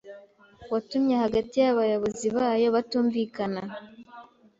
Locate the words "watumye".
0.73-1.15